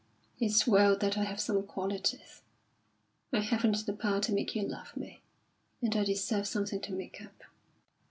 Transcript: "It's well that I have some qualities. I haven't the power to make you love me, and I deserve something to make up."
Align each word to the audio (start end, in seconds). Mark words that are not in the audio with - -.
"It's 0.39 0.65
well 0.65 0.97
that 0.97 1.15
I 1.15 1.25
have 1.25 1.39
some 1.39 1.61
qualities. 1.61 2.41
I 3.31 3.41
haven't 3.41 3.85
the 3.85 3.93
power 3.93 4.19
to 4.21 4.31
make 4.31 4.55
you 4.55 4.63
love 4.67 4.97
me, 4.97 5.21
and 5.79 5.95
I 5.95 6.03
deserve 6.03 6.47
something 6.47 6.81
to 6.81 6.91
make 6.91 7.21
up." 7.21 7.43